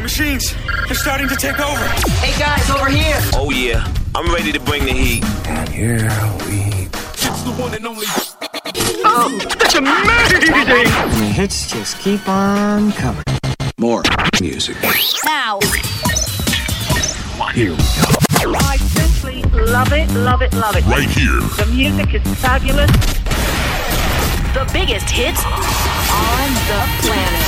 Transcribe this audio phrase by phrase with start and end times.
[0.00, 0.54] The machines,
[0.86, 1.84] they're starting to take over.
[2.24, 3.18] Hey guys, over here.
[3.34, 5.22] Oh yeah, I'm ready to bring the heat.
[5.46, 6.08] And here
[6.48, 6.88] we.
[6.88, 8.06] It's the one and only.
[9.04, 10.54] Oh, that's amazing!
[10.54, 13.22] And the hits just keep on coming.
[13.76, 14.02] More
[14.40, 14.78] music.
[15.26, 15.60] Now.
[17.52, 18.54] Here we go.
[18.56, 20.84] I simply love it, love it, love it.
[20.86, 21.40] Right here.
[21.62, 22.90] The music is fabulous.
[24.54, 27.44] The biggest hits on the planet.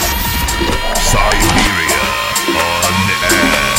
[1.01, 3.72] Siberia on air.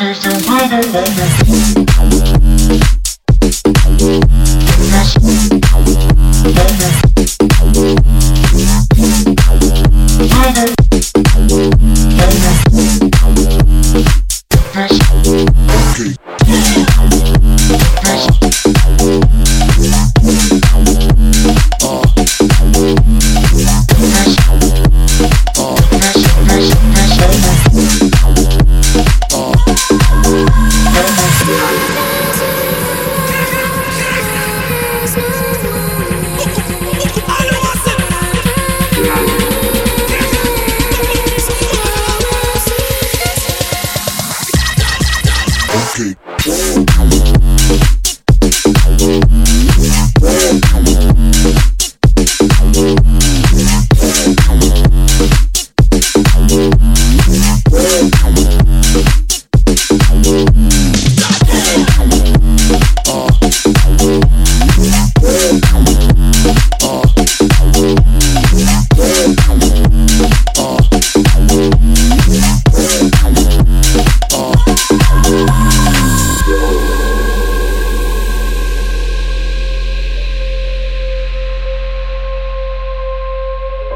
[0.00, 1.47] Is the rhythm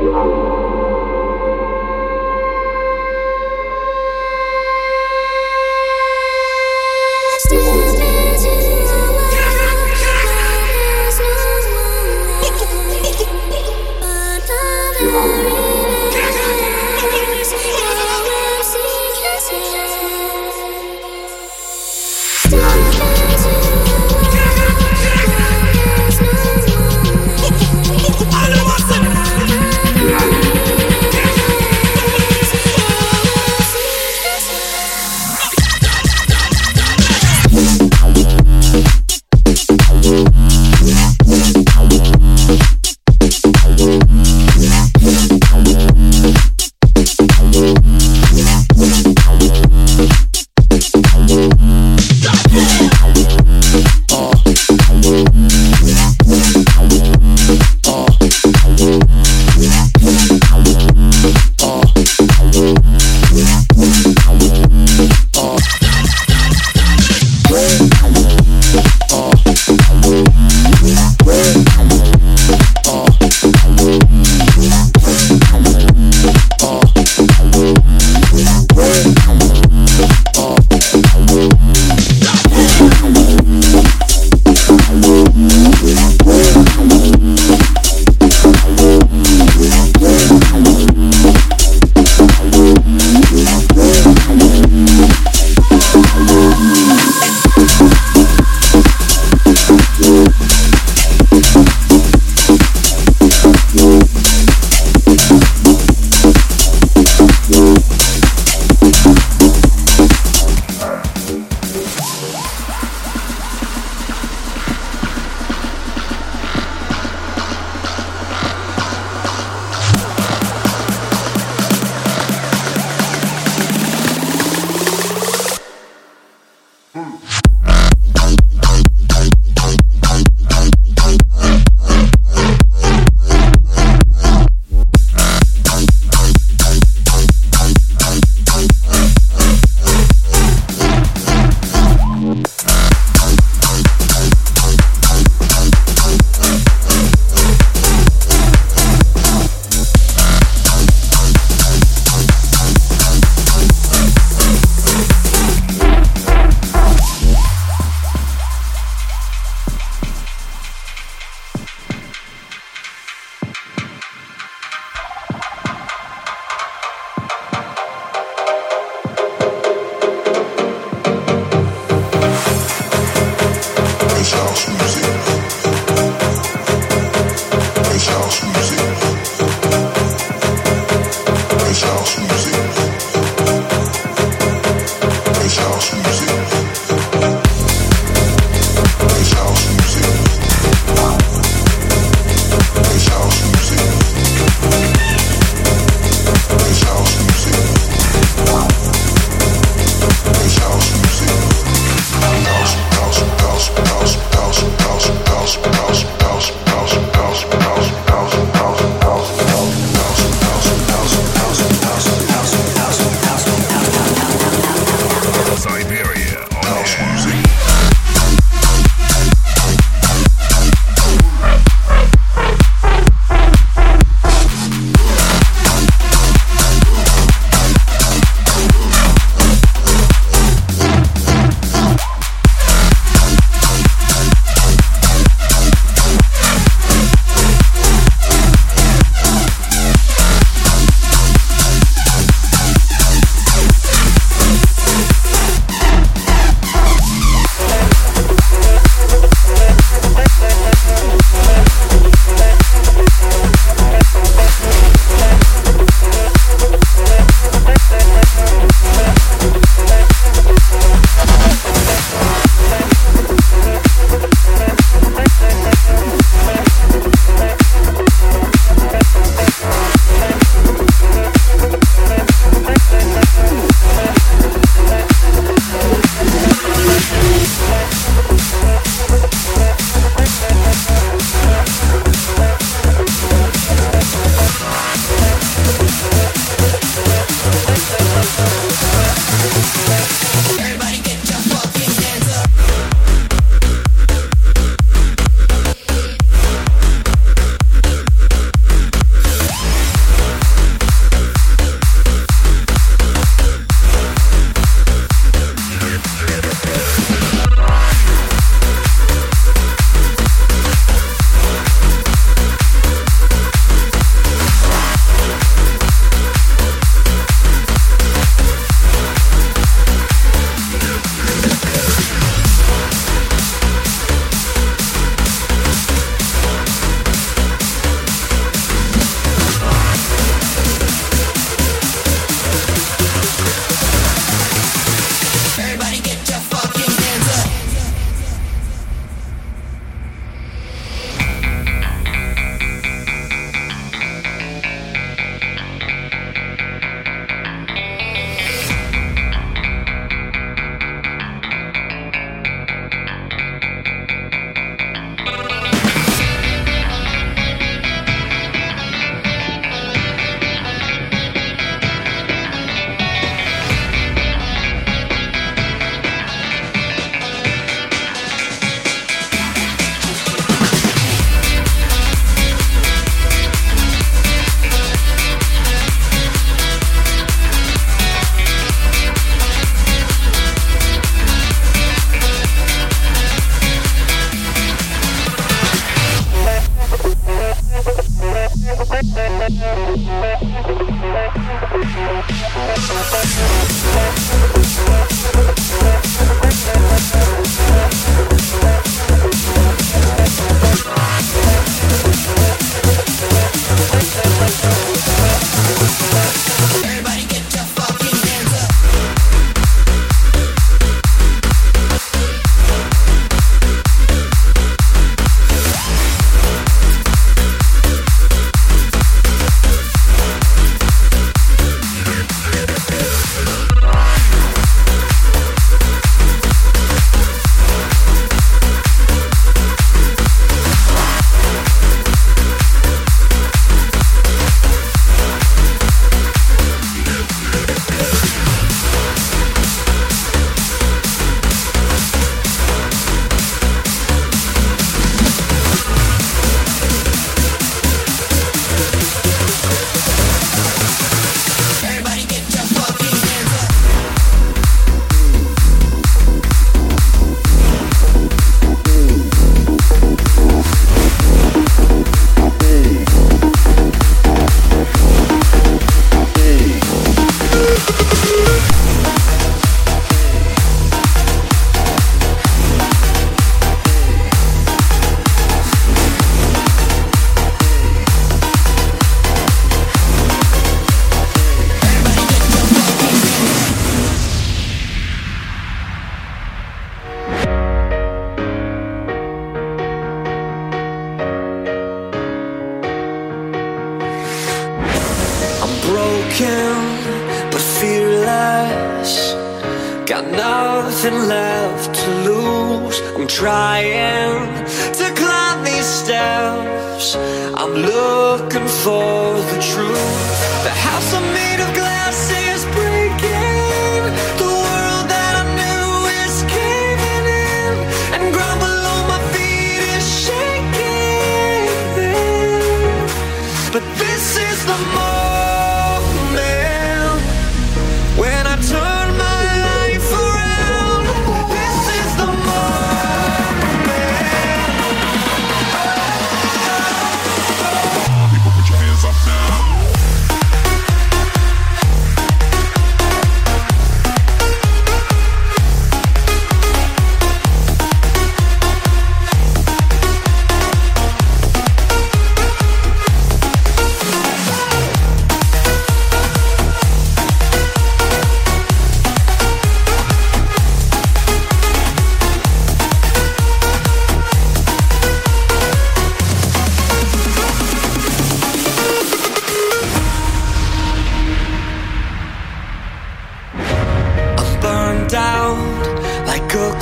[0.02, 0.61] Música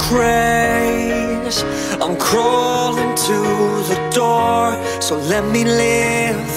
[0.09, 1.63] craze.
[2.03, 3.39] I'm crawling to
[3.91, 4.63] the door,
[5.01, 6.53] so let me live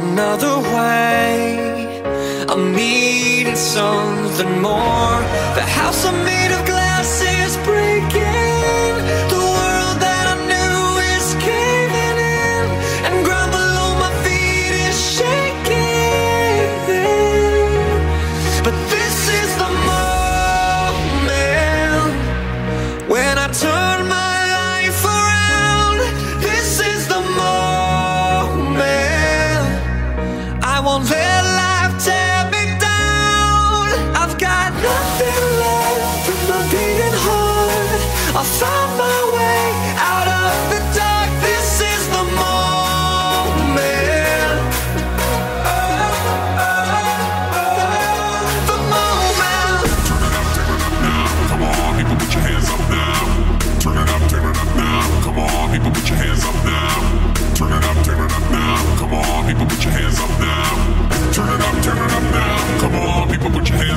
[0.00, 2.02] another way.
[2.50, 5.18] I'm needing something more.
[5.58, 6.77] The house I made of glass.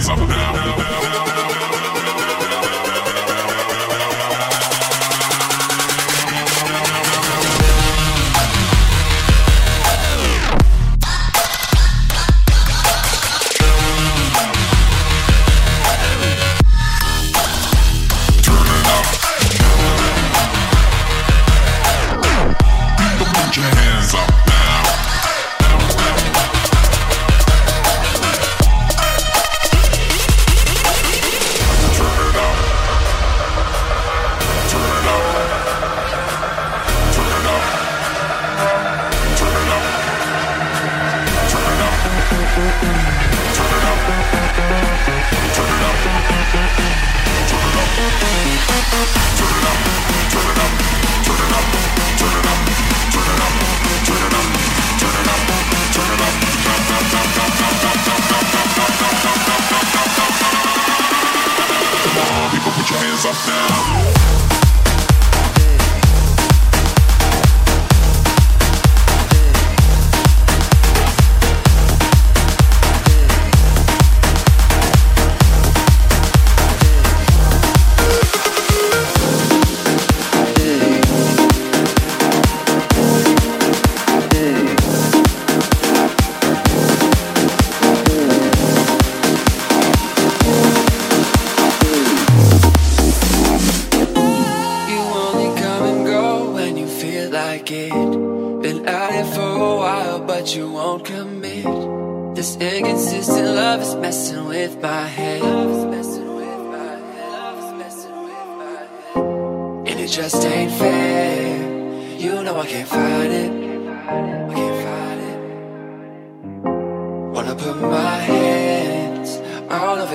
[0.02, 0.51] is up now.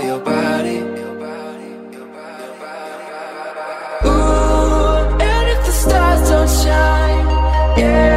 [0.07, 0.79] your body.
[4.05, 7.27] Ooh, and if the stars don't shine,
[7.79, 8.16] yeah.